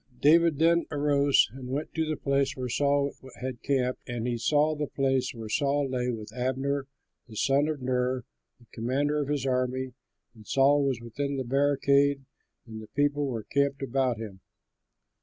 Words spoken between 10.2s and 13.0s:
and Saul was within the barricade, and the